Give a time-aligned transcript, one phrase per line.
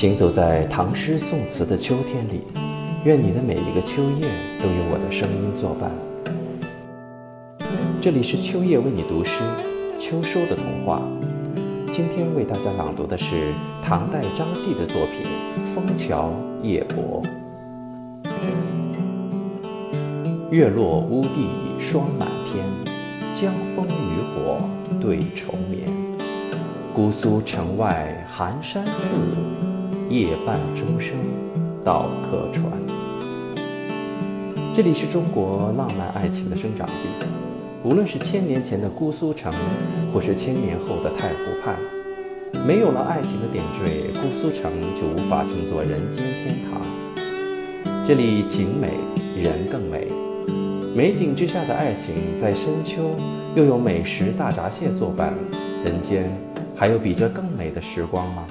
[0.00, 2.40] 行走在唐诗宋词的秋天里，
[3.04, 4.26] 愿你的每一个秋夜
[4.62, 5.90] 都有我的声音作伴。
[8.00, 9.42] 这里是秋夜为你读诗，
[9.98, 11.02] 秋收的童话。
[11.92, 13.52] 今天为大家朗读的是
[13.82, 15.26] 唐代张继的作品
[15.66, 16.32] 《枫桥
[16.62, 17.22] 夜泊》。
[20.50, 22.64] 月落乌地霜满天，
[23.34, 24.62] 江枫渔火
[24.98, 25.86] 对愁眠。
[26.94, 29.14] 姑苏城外寒山寺。
[30.08, 31.16] 夜半钟声
[31.84, 32.70] 到客船。
[34.74, 37.26] 这里是中国浪漫爱情的生长地，
[37.82, 39.52] 无论是千年前的姑苏城，
[40.12, 41.76] 或是千年后的太湖畔，
[42.66, 46.80] 没有了爱情的点缀，姑苏城就无法称作人间天堂。
[48.06, 48.94] 这里景美，
[49.40, 50.08] 人更美。
[50.94, 53.10] 美景之下的爱情，在深秋
[53.54, 55.34] 又有美食大闸蟹作伴，
[55.84, 56.24] 人间
[56.74, 58.44] 还有比这更美的时光吗？